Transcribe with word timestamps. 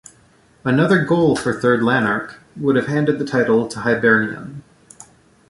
Another 0.65 1.05
goal 1.05 1.35
for 1.35 1.53
Third 1.53 1.83
Lanark 1.83 2.39
would 2.55 2.75
have 2.75 2.87
handed 2.87 3.19
the 3.19 3.23
title 3.23 3.67
to 3.67 3.81
Hibernian. 3.81 4.63